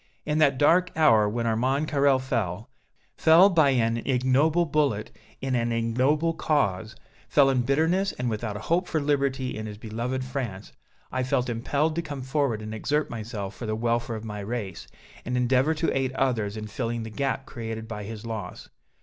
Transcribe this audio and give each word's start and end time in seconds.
In 0.25 0.39
that 0.39 0.57
dark 0.57 0.89
hour 0.97 1.29
when 1.29 1.45
Armand 1.45 1.87
Carrel 1.87 2.17
fell 2.17 2.71
fell 3.17 3.51
by 3.51 3.69
an 3.69 3.97
ignoble 3.97 4.65
bullet 4.65 5.11
in 5.41 5.53
an 5.53 5.71
ignoble 5.71 6.33
cause 6.33 6.95
fell 7.29 7.51
in 7.51 7.61
bitterness 7.61 8.11
and 8.13 8.27
without 8.27 8.57
a 8.57 8.61
hope 8.61 8.87
for 8.87 8.99
liberty 8.99 9.55
in 9.55 9.67
his 9.67 9.77
beloved 9.77 10.23
France 10.25 10.71
I 11.11 11.21
felt 11.21 11.49
impelled 11.49 11.93
to 11.97 12.01
come 12.01 12.23
forward 12.23 12.63
and 12.63 12.73
exert 12.73 13.11
myself 13.11 13.55
for 13.55 13.67
the 13.67 13.75
welfare 13.75 14.15
of 14.15 14.25
my 14.25 14.39
race, 14.39 14.87
and 15.23 15.37
endeavor 15.37 15.75
to 15.75 15.95
aid 15.95 16.13
others 16.13 16.57
in 16.57 16.65
filling 16.65 17.03
the 17.03 17.11
gap 17.11 17.45
created 17.45 17.87
by 17.87 18.03
his 18.05 18.25
loss. 18.25 18.69